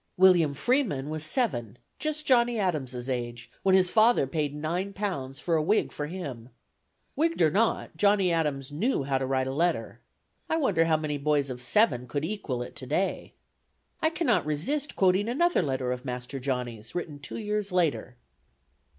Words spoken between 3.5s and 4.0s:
when his